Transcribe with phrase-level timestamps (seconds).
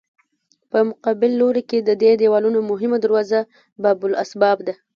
[0.71, 3.39] په مقابل لوري کې د دې دیوالونو مهمه دروازه
[3.83, 4.73] باب الاسباب ده.